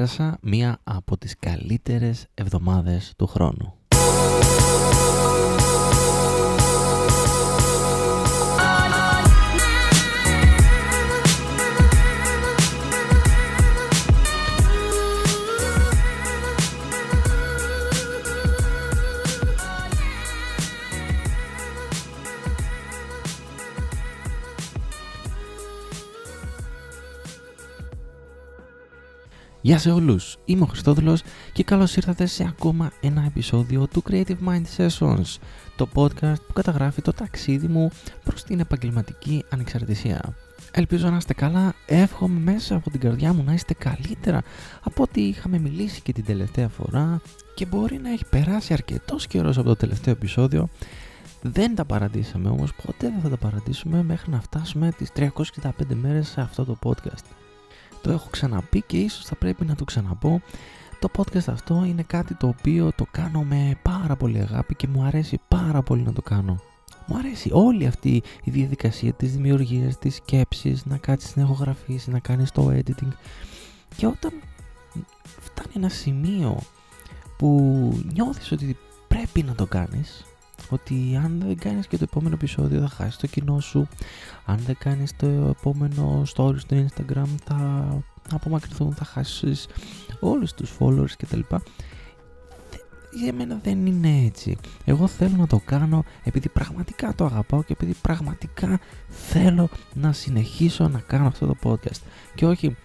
πέρασα 0.00 0.38
μία 0.42 0.80
από 0.84 1.18
τις 1.18 1.36
καλύτερες 1.38 2.26
εβδομάδες 2.34 3.12
του 3.16 3.26
χρόνου. 3.26 3.74
Γεια 29.62 29.78
σε 29.78 29.90
όλους, 29.90 30.36
είμαι 30.44 30.62
ο 30.62 30.66
Χριστόδουλος 30.66 31.22
και 31.52 31.64
καλώς 31.64 31.96
ήρθατε 31.96 32.26
σε 32.26 32.44
ακόμα 32.48 32.92
ένα 33.00 33.24
επεισόδιο 33.26 33.86
του 33.86 34.02
Creative 34.10 34.36
Mind 34.48 34.62
Sessions, 34.76 35.36
το 35.76 35.88
podcast 35.94 36.40
που 36.46 36.52
καταγράφει 36.52 37.02
το 37.02 37.12
ταξίδι 37.12 37.66
μου 37.66 37.90
προς 38.24 38.44
την 38.44 38.60
επαγγελματική 38.60 39.44
ανεξαρτησία. 39.50 40.34
Ελπίζω 40.72 41.10
να 41.10 41.16
είστε 41.16 41.34
καλά, 41.34 41.74
εύχομαι 41.86 42.40
μέσα 42.40 42.74
από 42.74 42.90
την 42.90 43.00
καρδιά 43.00 43.32
μου 43.32 43.42
να 43.42 43.52
είστε 43.52 43.74
καλύτερα 43.74 44.42
από 44.82 45.02
ό,τι 45.02 45.22
είχαμε 45.22 45.58
μιλήσει 45.58 46.00
και 46.00 46.12
την 46.12 46.24
τελευταία 46.24 46.68
φορά 46.68 47.20
και 47.54 47.66
μπορεί 47.66 47.98
να 47.98 48.10
έχει 48.10 48.24
περάσει 48.30 48.72
αρκετός 48.72 49.26
καιρός 49.26 49.58
από 49.58 49.68
το 49.68 49.76
τελευταίο 49.76 50.12
επεισόδιο 50.12 50.68
δεν 51.42 51.74
τα 51.74 51.84
παρατήσαμε 51.84 52.48
όμως, 52.48 52.74
ποτέ 52.74 53.08
δεν 53.08 53.20
θα 53.22 53.28
τα 53.28 53.36
παρατήσουμε 53.36 54.02
μέχρι 54.02 54.30
να 54.30 54.40
φτάσουμε 54.40 54.92
τις 54.96 55.12
365 55.16 55.30
μέρες 55.94 56.28
σε 56.28 56.40
αυτό 56.40 56.64
το 56.64 56.78
podcast. 56.82 57.39
Το 58.02 58.10
έχω 58.10 58.28
ξαναπεί 58.30 58.82
και 58.82 58.96
ίσως 58.96 59.24
θα 59.24 59.34
πρέπει 59.34 59.64
να 59.64 59.74
το 59.74 59.84
ξαναπώ. 59.84 60.40
Το 60.98 61.08
podcast 61.16 61.48
αυτό 61.48 61.84
είναι 61.86 62.02
κάτι 62.02 62.34
το 62.34 62.46
οποίο 62.46 62.92
το 62.96 63.06
κάνω 63.10 63.42
με 63.42 63.78
πάρα 63.82 64.16
πολύ 64.16 64.38
αγάπη 64.38 64.74
και 64.74 64.88
μου 64.88 65.02
αρέσει 65.02 65.40
πάρα 65.48 65.82
πολύ 65.82 66.02
να 66.02 66.12
το 66.12 66.22
κάνω. 66.22 66.60
Μου 67.06 67.16
αρέσει 67.16 67.50
όλη 67.52 67.86
αυτή 67.86 68.22
η 68.44 68.50
διαδικασία 68.50 69.12
της 69.12 69.32
δημιουργίας, 69.32 69.98
της 69.98 70.14
σκέψης, 70.14 70.86
να 70.86 70.96
κάτσεις 70.96 71.36
να 71.36 71.42
ηχογραφήσεις, 71.42 72.06
να 72.06 72.18
κάνεις 72.18 72.50
το 72.50 72.70
editing 72.70 73.12
και 73.96 74.06
όταν 74.06 74.32
φτάνει 75.40 75.72
ένα 75.74 75.88
σημείο 75.88 76.58
που 77.36 77.48
νιώθεις 78.12 78.52
ότι 78.52 78.76
πρέπει 79.08 79.42
να 79.42 79.54
το 79.54 79.66
κάνεις 79.66 80.24
ότι 80.70 81.20
αν 81.24 81.42
δεν 81.46 81.58
κάνεις 81.58 81.86
και 81.86 81.96
το 81.96 82.04
επόμενο 82.10 82.34
επεισόδιο 82.34 82.80
θα 82.80 82.88
χάσεις 82.88 83.16
το 83.16 83.26
κοινό 83.26 83.60
σου 83.60 83.88
αν 84.44 84.58
δεν 84.66 84.76
κάνεις 84.78 85.16
το 85.16 85.26
επόμενο 85.26 86.22
story 86.34 86.58
στο 86.58 86.86
Instagram 86.86 87.26
θα 87.44 87.88
απομακρυνθούν, 88.32 88.94
θα 88.94 89.04
χάσεις 89.04 89.68
όλους 90.20 90.52
τους 90.52 90.76
followers 90.78 91.12
κτλ 91.18 91.40
για 93.12 93.32
μένα 93.32 93.58
δεν 93.62 93.86
είναι 93.86 94.24
έτσι. 94.24 94.56
Εγώ 94.84 95.06
θέλω 95.06 95.36
να 95.36 95.46
το 95.46 95.60
κάνω 95.64 96.04
επειδή 96.24 96.48
πραγματικά 96.48 97.14
το 97.14 97.24
αγαπάω 97.24 97.62
και 97.62 97.72
επειδή 97.72 97.94
πραγματικά 98.02 98.80
θέλω 99.08 99.68
να 99.94 100.12
συνεχίσω 100.12 100.88
να 100.88 100.98
κάνω 100.98 101.26
αυτό 101.26 101.46
το 101.46 101.56
podcast. 101.62 102.00
Και 102.34 102.46
όχι 102.46 102.76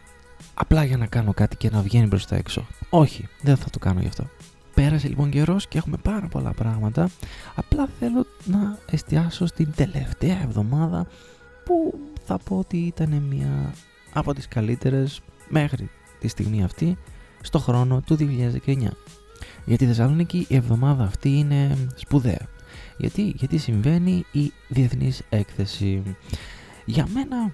απλά 0.54 0.84
για 0.84 0.98
να 0.98 1.06
κάνω 1.06 1.34
κάτι 1.34 1.56
και 1.56 1.70
να 1.70 1.82
βγαίνει 1.82 2.08
μπροστά 2.08 2.36
έξω. 2.36 2.68
Όχι, 2.90 3.28
δεν 3.42 3.58
θα 3.58 3.70
το 3.70 3.80
κάνω 3.80 4.00
γι' 4.00 4.08
αυτό. 4.08 4.28
Πέρασε 4.76 5.08
λοιπόν 5.08 5.30
καιρός 5.30 5.68
και 5.68 5.78
έχουμε 5.78 5.98
πάρα 5.98 6.28
πολλά 6.28 6.54
πράγματα. 6.54 7.10
Απλά 7.56 7.88
θέλω 8.00 8.26
να 8.46 8.78
εστιάσω 8.92 9.46
στην 9.46 9.74
τελευταία 9.76 10.42
εβδομάδα 10.42 11.08
που 11.66 12.00
θα 12.26 12.38
πω 12.38 12.58
ότι 12.58 12.78
ήταν 12.78 13.10
μια 13.14 13.74
από 14.14 14.34
τις 14.34 14.48
καλύτερες 14.48 15.22
μέχρι 15.50 15.90
τη 16.20 16.28
στιγμή 16.28 16.64
αυτή 16.64 16.98
στο 17.42 17.60
χρόνο 17.60 18.02
του 18.06 18.18
2019. 18.66 18.78
Για 19.66 19.78
τη 19.78 19.86
Θεσσαλονίκη 19.86 20.46
η 20.50 20.56
εβδομάδα 20.56 21.04
αυτή 21.04 21.30
είναι 21.30 21.78
σπουδαία. 21.96 22.48
Γιατί, 22.98 23.34
γιατί 23.36 23.58
συμβαίνει 23.58 24.26
η 24.32 24.52
διεθνής 24.68 25.22
έκθεση. 25.30 26.16
Για 26.86 27.08
μένα 27.14 27.52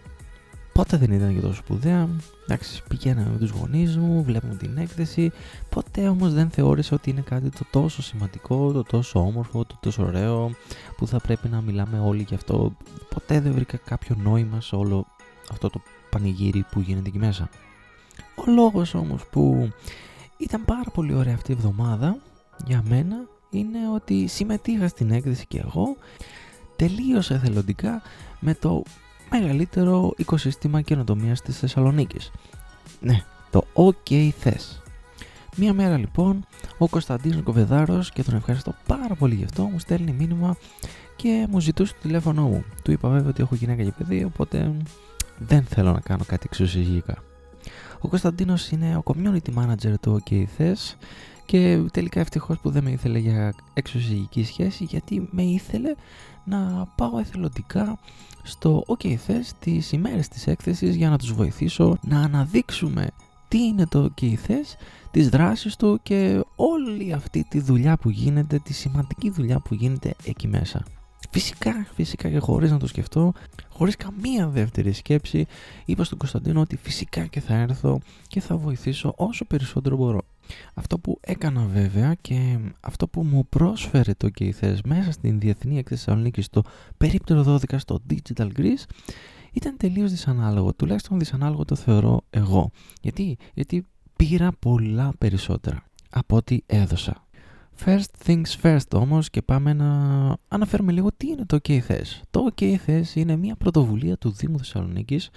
Ποτέ 0.73 0.97
δεν 0.97 1.11
ήταν 1.11 1.33
και 1.33 1.39
τόσο 1.41 1.53
σπουδαία. 1.53 2.09
Εντάξει, 2.43 2.83
πηγαίναμε 2.87 3.29
με 3.31 3.37
τους 3.37 3.49
γονείς 3.49 3.97
μου, 3.97 4.23
βλέπουμε 4.23 4.55
την 4.55 4.77
έκθεση. 4.77 5.31
Ποτέ 5.69 6.07
όμως 6.07 6.33
δεν 6.33 6.49
θεώρησα 6.49 6.95
ότι 6.95 7.09
είναι 7.09 7.21
κάτι 7.21 7.49
το 7.49 7.65
τόσο 7.71 8.01
σημαντικό, 8.01 8.71
το 8.71 8.83
τόσο 8.83 9.19
όμορφο, 9.19 9.65
το 9.65 9.77
τόσο 9.79 10.03
ωραίο, 10.03 10.51
που 10.97 11.07
θα 11.07 11.19
πρέπει 11.19 11.47
να 11.47 11.61
μιλάμε 11.61 11.99
όλοι 11.99 12.25
γι' 12.27 12.35
αυτό. 12.35 12.73
Ποτέ 13.09 13.39
δεν 13.39 13.53
βρήκα 13.53 13.77
κάποιο 13.77 14.15
νόημα 14.23 14.61
σε 14.61 14.75
όλο 14.75 15.05
αυτό 15.51 15.69
το 15.69 15.81
πανηγύρι 16.09 16.65
που 16.71 16.79
γίνεται 16.79 17.07
εκεί 17.07 17.17
μέσα. 17.17 17.49
Ο 18.35 18.51
λόγος 18.51 18.93
όμως 18.93 19.25
που 19.31 19.71
ήταν 20.37 20.65
πάρα 20.65 20.89
πολύ 20.93 21.13
ωραία 21.13 21.33
αυτή 21.33 21.51
η 21.51 21.55
εβδομάδα 21.57 22.17
για 22.65 22.83
μένα 22.87 23.15
είναι 23.49 23.79
ότι 23.93 24.27
συμμετείχα 24.27 24.87
στην 24.87 25.11
έκθεση 25.11 25.45
και 25.45 25.59
εγώ 25.59 25.95
τελείωσα 26.75 27.33
εθελοντικά 27.33 28.01
με 28.39 28.53
το 28.53 28.83
μεγαλύτερο 29.31 30.13
οικοσύστημα 30.17 30.81
καινοτομίας 30.81 31.41
της 31.41 31.59
Θεσσαλονίκης. 31.59 32.31
Ναι, 32.99 33.23
το 33.51 33.65
OK 33.73 34.29
Θες. 34.39 34.81
Μία 35.57 35.73
μέρα 35.73 35.97
λοιπόν 35.97 36.45
ο 36.77 36.87
Κωνσταντίνος 36.87 37.43
Κοβεδάρος 37.43 38.11
και 38.11 38.23
τον 38.23 38.35
ευχαριστώ 38.35 38.75
πάρα 38.87 39.15
πολύ 39.15 39.35
γι' 39.35 39.43
αυτό 39.43 39.63
μου 39.63 39.79
στέλνει 39.79 40.11
μήνυμα 40.11 40.55
και 41.15 41.47
μου 41.49 41.59
ζητούσε 41.59 41.93
το 41.93 41.99
τηλέφωνο 42.01 42.47
μου. 42.47 42.63
Του 42.83 42.91
είπα 42.91 43.09
βέβαια 43.09 43.29
ότι 43.29 43.41
έχω 43.41 43.55
γυναίκα 43.55 43.83
και 43.83 43.93
παιδί 43.97 44.23
οπότε 44.23 44.73
δεν 45.37 45.63
θέλω 45.63 45.91
να 45.91 45.99
κάνω 45.99 46.23
κάτι 46.27 46.43
εξωσυγικά. 46.45 47.17
Ο 47.99 48.07
Κωνσταντίνος 48.07 48.69
είναι 48.69 48.95
ο 48.97 49.03
community 49.05 49.53
manager 49.55 49.93
του 50.01 50.23
OK 50.23 50.43
Θες 50.57 50.97
και 51.51 51.81
τελικά 51.91 52.19
ευτυχώς 52.19 52.59
που 52.59 52.69
δεν 52.69 52.83
με 52.83 52.91
ήθελε 52.91 53.19
για 53.19 53.53
εξωσυγική 53.73 54.43
σχέση 54.43 54.83
γιατί 54.83 55.27
με 55.31 55.41
ήθελε 55.41 55.95
να 56.43 56.87
πάω 56.95 57.17
εθελοντικά 57.17 57.99
στο 58.43 58.83
OK 58.87 59.15
θες 59.15 59.53
τις 59.59 59.91
ημέρες 59.91 60.27
της 60.27 60.47
έκθεσης 60.47 60.95
για 60.95 61.09
να 61.09 61.17
τους 61.17 61.33
βοηθήσω 61.33 61.97
να 62.01 62.21
αναδείξουμε 62.21 63.07
τι 63.47 63.63
είναι 63.63 63.85
το 63.85 64.13
OK 64.13 64.33
θες, 64.33 64.75
τις 65.11 65.29
δράσεις 65.29 65.75
του 65.75 65.99
και 66.03 66.43
όλη 66.55 67.13
αυτή 67.13 67.45
τη 67.49 67.59
δουλειά 67.59 67.97
που 67.97 68.09
γίνεται, 68.09 68.59
τη 68.59 68.73
σημαντική 68.73 69.29
δουλειά 69.29 69.59
που 69.59 69.73
γίνεται 69.73 70.13
εκεί 70.23 70.47
μέσα. 70.47 70.85
Φυσικά, 71.29 71.87
φυσικά 71.93 72.29
και 72.29 72.39
χωρίς 72.39 72.71
να 72.71 72.77
το 72.77 72.87
σκεφτώ, 72.87 73.33
χωρίς 73.69 73.95
καμία 73.95 74.47
δεύτερη 74.47 74.91
σκέψη, 74.91 75.45
είπα 75.85 76.03
στον 76.03 76.17
Κωνσταντίνο 76.17 76.61
ότι 76.61 76.75
φυσικά 76.75 77.25
και 77.25 77.39
θα 77.39 77.53
έρθω 77.53 77.99
και 78.27 78.39
θα 78.39 78.57
βοηθήσω 78.57 79.13
όσο 79.17 79.45
περισσότερο 79.45 79.95
μπορώ. 79.95 80.21
Αυτό 80.73 80.99
που 80.99 81.17
έκανα 81.21 81.65
βέβαια 81.65 82.13
και 82.21 82.57
αυτό 82.79 83.07
που 83.07 83.23
μου 83.23 83.45
πρόσφερε 83.49 84.13
το 84.13 84.29
Κεϊθές 84.29 84.81
μέσα 84.81 85.11
στην 85.11 85.39
Διεθνή 85.39 85.77
Έκθεση 85.77 86.03
Θεσσαλονίκης 86.03 86.45
στο 86.45 86.61
περίπτερο 86.97 87.59
12 87.69 87.75
στο 87.77 87.99
Digital 88.09 88.49
Greece 88.57 88.83
ήταν 89.51 89.77
τελείως 89.77 90.11
δυσανάλογο, 90.11 90.73
τουλάχιστον 90.73 91.19
δυσανάλογο 91.19 91.65
το 91.65 91.75
θεωρώ 91.75 92.21
εγώ. 92.29 92.71
Γιατί, 93.01 93.37
Γιατί 93.53 93.85
πήρα 94.15 94.51
πολλά 94.59 95.13
περισσότερα 95.17 95.83
από 96.09 96.35
ό,τι 96.35 96.59
έδωσα. 96.65 97.25
First 97.85 98.27
things 98.27 98.45
first 98.61 98.93
όμως 98.93 99.29
και 99.29 99.41
πάμε 99.41 99.73
να 99.73 99.89
αναφέρουμε 100.47 100.91
λίγο 100.91 101.09
τι 101.17 101.27
είναι 101.27 101.45
το 101.45 101.59
OK 101.63 101.79
Το 102.29 102.49
OK 102.55 102.77
είναι 103.13 103.35
μια 103.35 103.55
πρωτοβουλία 103.55 104.17
του 104.17 104.31
Δήμου 104.31 104.57
Θεσσαλονίκης 104.57 105.29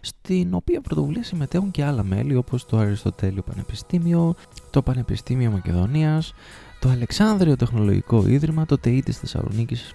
στην 0.00 0.54
οποία 0.54 0.80
πρωτοβουλία 0.80 1.22
συμμετέχουν 1.22 1.70
και 1.70 1.84
άλλα 1.84 2.02
μέλη 2.02 2.36
όπως 2.36 2.66
το 2.66 2.78
Αριστοτέλειο 2.78 3.42
Πανεπιστήμιο, 3.42 4.34
το 4.70 4.82
Πανεπιστήμιο 4.82 5.50
Μακεδονίας, 5.50 6.32
το 6.80 6.88
Αλεξάνδριο 6.88 7.56
Τεχνολογικό 7.56 8.26
Ίδρυμα, 8.26 8.66
το 8.66 8.78
ΤΕΙ 8.78 9.02
της 9.02 9.18
Θεσσαλονίκης 9.18 9.94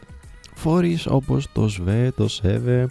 φορείς 0.55 1.07
όπως 1.07 1.51
το 1.51 1.67
ΣΒΕ, 1.67 2.11
το 2.15 2.27
ΣΕΒΕ, 2.27 2.89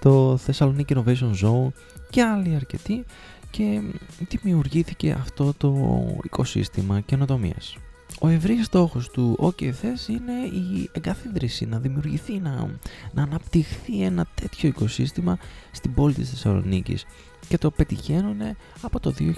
το 0.00 0.38
Thessaloniki 0.46 0.94
Innovation 0.94 1.32
Zone 1.42 1.68
και 2.10 2.22
άλλοι 2.22 2.54
αρκετοί 2.54 3.04
και 3.50 3.80
δημιουργήθηκε 4.28 5.12
αυτό 5.12 5.54
το 5.56 5.76
οικοσύστημα 6.22 7.00
καινοτομίας. 7.00 7.76
Ο 8.20 8.28
ευρύς 8.28 8.66
στόχος 8.66 9.10
του 9.10 9.36
ΟΚΕΘΕΣ 9.38 10.08
είναι 10.08 10.32
η 10.32 10.90
εγκαθίδρυση, 10.92 11.66
να 11.66 11.78
δημιουργηθεί, 11.78 12.38
να, 12.38 12.70
να 13.12 13.22
αναπτυχθεί 13.22 14.02
ένα 14.02 14.26
τέτοιο 14.34 14.68
οικοσύστημα 14.68 15.38
στην 15.72 15.94
πόλη 15.94 16.14
της 16.14 16.30
Θεσσαλονίκης 16.30 17.04
και 17.48 17.58
το 17.58 17.70
πετυχαίνουν 17.70 18.40
από 18.80 19.00
το 19.00 19.14
2016. 19.18 19.34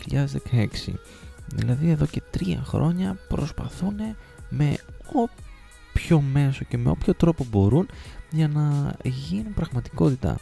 Δηλαδή 1.54 1.90
εδώ 1.90 2.06
και 2.06 2.22
τρία 2.30 2.62
χρόνια 2.64 3.18
προσπαθούν 3.28 3.96
με 4.48 4.76
όποιο 5.12 6.20
μέσο 6.20 6.64
και 6.64 6.78
με 6.78 6.90
όποιο 6.90 7.14
τρόπο 7.14 7.46
μπορούν 7.50 7.88
για 8.30 8.48
να 8.48 8.94
γίνουν 9.02 9.54
πραγματικότητα 9.54 10.38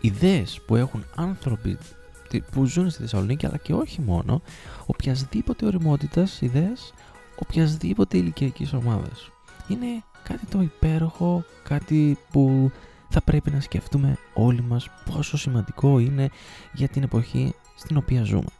ιδέες 0.00 0.60
που 0.66 0.76
έχουν 0.76 1.04
άνθρωποι 1.14 1.78
που 2.50 2.64
ζουν 2.64 2.90
στη 2.90 3.00
Θεσσαλονίκη 3.00 3.46
αλλά 3.46 3.56
και 3.56 3.72
όχι 3.72 4.00
μόνο 4.00 4.42
οποιασδήποτε 4.86 5.66
οριμότητας 5.66 6.40
ιδέες 6.40 6.92
οποιασδήποτε 7.38 8.16
ηλικιακής 8.16 8.72
ομάδας. 8.72 9.30
Είναι 9.68 10.02
κάτι 10.22 10.46
το 10.46 10.60
υπέροχο, 10.60 11.44
κάτι 11.62 12.18
που 12.30 12.70
θα 13.08 13.20
πρέπει 13.22 13.50
να 13.50 13.60
σκεφτούμε 13.60 14.18
όλοι 14.34 14.62
μας 14.62 14.88
πόσο 15.10 15.36
σημαντικό 15.36 15.98
είναι 15.98 16.30
για 16.72 16.88
την 16.88 17.02
εποχή 17.02 17.54
στην 17.76 17.96
οποία 17.96 18.22
ζούμε. 18.22 18.50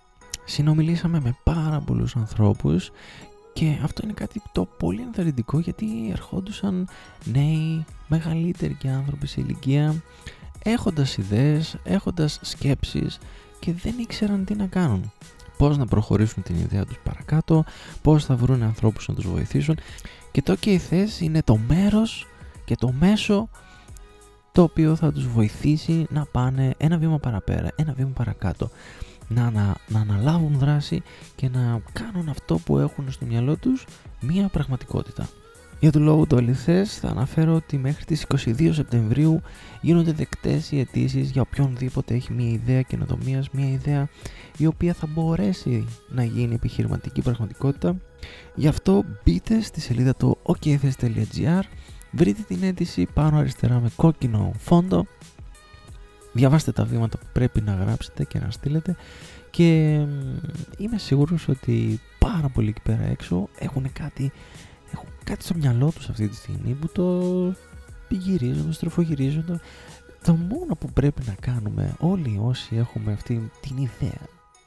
συνομιλήσαμε 0.45 1.21
με 1.21 1.37
πάρα 1.45 1.81
πολλούς 1.81 2.17
ανθρώπους 2.17 2.91
και 3.53 3.79
αυτό 3.83 4.01
είναι 4.05 4.13
κάτι 4.13 4.43
το 4.53 4.65
πολύ 4.65 5.01
ενθαρρυντικό 5.01 5.59
γιατί 5.59 5.87
ερχόντουσαν 6.11 6.89
νέοι, 7.25 7.85
μεγαλύτεροι 8.09 8.75
και 8.75 8.89
άνθρωποι 8.89 9.27
σε 9.27 9.41
ηλικία 9.41 10.03
έχοντας 10.63 11.17
ιδέες, 11.17 11.77
έχοντας 11.85 12.39
σκέψεις 12.43 13.19
και 13.59 13.73
δεν 13.73 13.95
ήξεραν 13.99 14.45
τι 14.45 14.55
να 14.55 14.67
κάνουν. 14.67 15.13
Πώς 15.57 15.79
να 15.79 15.87
προχωρήσουν 15.87 16.43
την 16.43 16.57
ιδέα 16.57 16.85
τους 16.85 16.99
παρακάτω, 17.03 17.65
πώς 18.03 18.25
θα 18.25 18.37
βρουν 18.37 18.63
ανθρώπους 18.63 19.09
να 19.09 19.15
τους 19.15 19.27
βοηθήσουν 19.27 19.79
και 20.33 20.43
το 20.43 20.55
και 20.55 20.73
η 20.73 20.79
θέση 20.79 21.25
είναι 21.25 21.43
το 21.43 21.59
μέρος 21.69 22.27
και 22.65 22.75
το 22.75 22.93
μέσο 22.99 23.49
το 24.53 24.63
οποίο 24.63 24.97
θα 24.97 25.13
τους 25.13 25.29
βοηθήσει 25.29 26.07
να 26.11 26.25
πάνε 26.25 26.75
ένα 26.77 26.99
βήμα 26.99 27.19
παραπέρα, 27.19 27.69
ένα 27.77 27.93
βήμα 27.93 28.11
παρακάτω 28.15 28.71
να, 29.29 29.51
να, 29.51 29.75
να 29.89 30.01
αναλάβουν 30.01 30.59
δράση 30.59 31.03
και 31.35 31.49
να 31.49 31.81
κάνουν 31.93 32.29
αυτό 32.29 32.59
που 32.59 32.79
έχουν 32.79 33.13
στο 33.13 33.27
μυαλό 33.27 33.57
τους 33.57 33.87
μία 34.21 34.49
πραγματικότητα. 34.49 35.29
Για 35.81 35.93
το 35.93 35.99
λόγο 35.99 36.27
του 36.27 36.37
αληθές 36.37 36.99
θα 36.99 37.09
αναφέρω 37.09 37.55
ότι 37.55 37.79
μέχρι 37.79 38.05
τις 38.05 38.27
22 38.45 38.71
Σεπτεμβρίου 38.73 39.41
γίνονται 39.81 40.13
δεκτές 40.13 40.71
οι 40.73 40.81
αιτήσεις 40.81 41.31
για 41.31 41.43
οποιονδήποτε 41.43 42.15
έχει 42.15 42.33
μια 42.33 42.49
ιδέα 42.49 42.83
καινοτομίας, 42.83 43.51
μια 43.51 43.69
ιδέα 43.69 44.09
η 44.59 44.67
οποία 44.67 44.93
θα 44.93 45.07
μπορέσει 45.07 45.87
να 46.09 46.25
γίνει 46.25 46.55
επιχειρηματική 46.55 47.23
πραγματικότητα. 47.23 47.97
Γι' 48.55 48.69
αυτό 48.69 49.05
μπείτε 49.25 49.61
στη 49.61 49.81
σελίδα 49.81 50.15
του 50.15 50.39
okfs.gr, 50.43 51.63
βρείτε 52.11 52.43
την 52.49 52.63
αίτηση 52.63 53.07
πάνω 53.15 53.39
αριστερά 53.39 53.81
με 53.81 53.91
κόκκινο 53.97 54.53
φόντο 54.59 55.07
διαβάστε 56.37 56.73
τα 56.73 56.85
βήματα 56.85 57.19
που 57.19 57.27
πρέπει 57.33 57.61
να 57.61 57.75
γράψετε 57.75 58.25
και 58.25 58.39
να 58.39 58.51
στείλετε 58.51 58.97
και 59.51 59.93
είμαι 60.79 60.99
σίγουρος 60.99 61.49
ότι 61.49 62.01
πάρα 62.19 62.49
πολλοί 62.49 62.69
εκεί 62.69 62.81
πέρα 62.83 63.03
έξω 63.03 63.49
έχουν 63.59 63.93
κάτι, 63.93 64.33
έχουν 64.95 65.09
κάτι 65.25 65.45
στο 65.45 65.55
μυαλό 65.55 65.93
τους 65.95 66.09
αυτή 66.09 66.29
τη 66.29 66.37
στιγμή 66.37 66.73
που 66.73 66.89
το 66.89 67.55
πηγυρίζουν, 68.09 68.67
το 68.67 68.73
στροφογυρίζουν 68.73 69.61
το 70.25 70.35
μόνο 70.35 70.75
που 70.79 70.93
πρέπει 70.93 71.23
να 71.27 71.35
κάνουμε 71.41 71.95
όλοι 71.99 72.41
όσοι 72.43 72.77
έχουμε 72.77 73.13
αυτή 73.13 73.51
την 73.61 73.77
ιδέα 73.77 74.21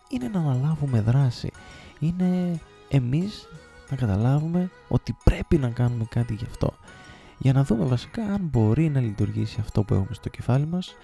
είναι 0.09 0.27
να 0.27 0.39
αναλάβουμε 0.39 1.01
δράση 1.01 1.51
είναι 1.99 2.59
εμείς 2.89 3.47
να 3.89 3.95
καταλάβουμε 3.95 4.69
ότι 4.87 5.15
πρέπει 5.23 5.57
να 5.57 5.69
κάνουμε 5.69 6.05
κάτι 6.09 6.33
γι' 6.33 6.45
αυτό 6.49 6.73
για 7.39 7.53
να 7.53 7.63
δούμε 7.63 7.85
βασικά 7.85 8.23
αν 8.23 8.39
μπορεί 8.41 8.89
να 8.89 8.99
λειτουργήσει 8.99 9.57
αυτό 9.59 9.83
που 9.83 9.93
έχουμε 9.93 10.13
στο 10.13 10.29
κεφάλι 10.29 10.65
μας 10.65 10.95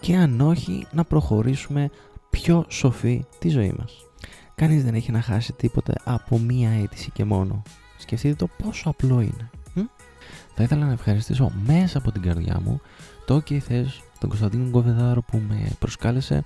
και 0.00 0.16
αν 0.16 0.40
όχι 0.40 0.86
να 0.92 1.04
προχωρήσουμε 1.04 1.90
πιο 2.30 2.64
σοφή 2.68 3.24
τη 3.38 3.48
ζωή 3.48 3.74
μας. 3.78 4.06
Κανείς 4.54 4.84
δεν 4.84 4.94
έχει 4.94 5.12
να 5.12 5.20
χάσει 5.20 5.52
τίποτε 5.52 5.92
από 6.04 6.38
μία 6.38 6.70
αίτηση 6.70 7.10
και 7.10 7.24
μόνο. 7.24 7.62
Σκεφτείτε 7.98 8.34
το 8.34 8.48
πόσο 8.62 8.88
απλό 8.88 9.20
είναι. 9.20 9.50
Θα 10.54 10.62
ήθελα 10.62 10.86
να 10.86 10.92
ευχαριστήσω 10.92 11.52
μέσα 11.66 11.98
από 11.98 12.12
την 12.12 12.22
καρδιά 12.22 12.60
μου 12.64 12.80
το 13.26 13.36
OK 13.36 13.58
θες, 13.58 14.02
τον 14.18 14.28
Κωνσταντίνο 14.28 14.68
Γκοβεδάρο 14.68 15.22
που 15.22 15.42
με 15.48 15.70
προσκάλεσε 15.78 16.44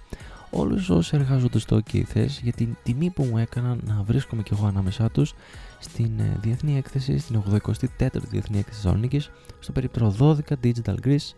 όλους 0.50 0.90
όσοι 0.90 1.16
εργάζονται 1.16 1.58
στο 1.58 1.76
OK 1.76 2.02
θες 2.02 2.40
για 2.42 2.52
την 2.52 2.76
τιμή 2.82 3.10
που 3.10 3.24
μου 3.24 3.38
έκαναν 3.38 3.80
να 3.84 4.02
βρίσκομαι 4.06 4.42
κι 4.42 4.52
εγώ 4.52 4.66
ανάμεσά 4.66 5.10
τους 5.10 5.34
στην 5.78 6.18
ε, 6.18 6.36
διεθνή 6.40 6.76
έκθεση, 6.76 7.18
στην 7.18 7.42
84η 7.50 8.08
Διεθνή 8.12 8.58
Έκθεση 8.58 8.80
Θεσσαλονίκης, 8.80 9.30
στο 9.58 9.72
περίπτωρο 9.72 10.14
12 10.18 10.36
Digital 10.64 10.94
Greece 11.04 11.34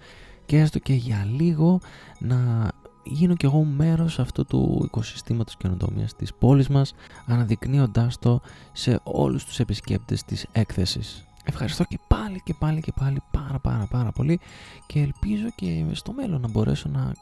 και 0.46 0.58
έστω 0.58 0.78
και 0.78 0.92
για 0.92 1.26
λίγο 1.36 1.80
να 2.18 2.70
γίνω 3.10 3.34
κι 3.34 3.44
εγώ 3.44 3.64
μέρος 3.64 4.18
αυτού 4.18 4.44
του 4.44 4.82
οικοσυστήματος 4.84 5.56
καινοτομίας 5.56 6.16
της 6.16 6.34
πόλης 6.34 6.68
μας, 6.68 6.94
αναδεικνύοντάς 7.26 8.18
το 8.18 8.40
σε 8.72 9.00
όλους 9.02 9.44
τους 9.44 9.58
επισκέπτες 9.58 10.24
της 10.24 10.46
έκθεσης. 10.52 11.24
Ευχαριστώ 11.44 11.84
και 11.84 11.98
πάλι 12.08 12.40
και 12.44 12.54
πάλι 12.58 12.80
και 12.80 12.92
πάλι 12.92 13.22
πάρα 13.30 13.58
πάρα 13.58 13.86
πάρα 13.86 14.12
πολύ 14.12 14.40
και 14.86 15.00
ελπίζω 15.00 15.48
και 15.54 15.84
στο 15.92 16.12
μέλλον 16.12 16.40
να 16.40 16.48
μπορέσω 16.48 16.88
να 16.88 17.12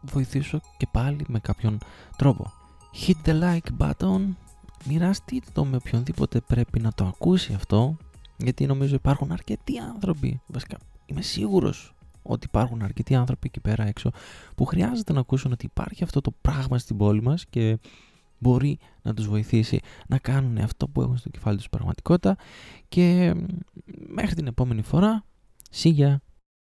βοηθήσω 0.00 0.60
και 0.76 0.86
πάλι 0.90 1.24
με 1.28 1.38
κάποιον 1.38 1.78
τρόπο. 2.16 2.52
Hit 3.06 3.28
the 3.28 3.40
like 3.40 3.88
button, 3.88 4.20
μοιραστείτε 4.84 5.46
το 5.52 5.64
με 5.64 5.76
οποιονδήποτε 5.76 6.40
πρέπει 6.40 6.80
να 6.80 6.92
το 6.92 7.04
ακούσει 7.04 7.54
αυτό 7.54 7.96
γιατί 8.36 8.66
νομίζω 8.66 8.94
υπάρχουν 8.94 9.32
αρκετοί 9.32 9.78
άνθρωποι, 9.78 10.40
βασικά 10.46 10.76
είμαι 11.06 11.22
σίγουρος 11.22 11.94
ότι 12.22 12.46
υπάρχουν 12.48 12.82
αρκετοί 12.82 13.14
άνθρωποι 13.14 13.46
εκεί 13.46 13.60
πέρα 13.60 13.86
έξω 13.86 14.10
που 14.54 14.64
χρειάζεται 14.64 15.12
να 15.12 15.20
ακούσουν 15.20 15.52
ότι 15.52 15.66
υπάρχει 15.66 16.02
αυτό 16.02 16.20
το 16.20 16.32
πράγμα 16.40 16.78
στην 16.78 16.96
πόλη 16.96 17.22
μας 17.22 17.46
και 17.46 17.78
μπορεί 18.38 18.78
να 19.02 19.14
τους 19.14 19.28
βοηθήσει 19.28 19.80
να 20.08 20.18
κάνουν 20.18 20.58
αυτό 20.58 20.88
που 20.88 21.02
έχουν 21.02 21.16
στο 21.16 21.28
κεφάλι 21.28 21.56
τους 21.56 21.68
πραγματικότητα 21.68 22.36
και 22.88 23.34
μέχρι 24.06 24.34
την 24.34 24.46
επόμενη 24.46 24.82
φορά, 24.82 25.24
σίγια! 25.70 26.22